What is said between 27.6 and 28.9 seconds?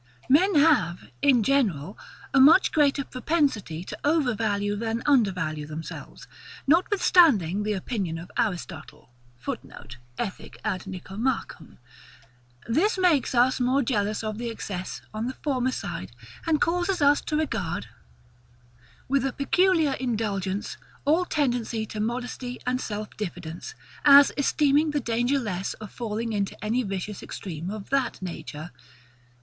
of that nature.